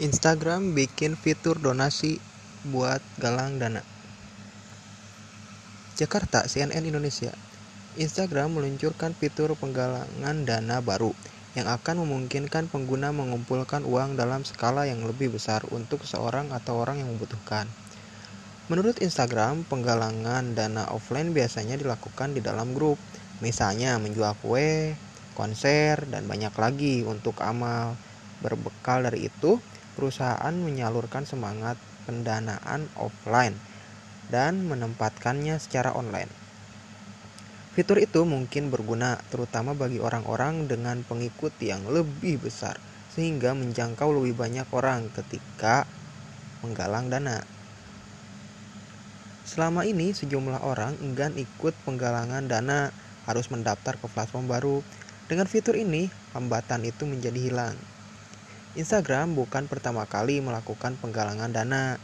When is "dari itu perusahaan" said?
29.04-30.54